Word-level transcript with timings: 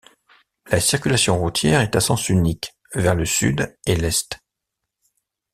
La 0.71 0.79
circulation 0.79 1.37
routière 1.39 1.81
est 1.81 1.95
à 1.95 1.99
sens 1.99 2.27
unique, 2.29 2.73
vers 2.95 3.13
le 3.13 3.23
sud 3.23 3.77
et 3.85 3.95
l’est. 3.95 4.39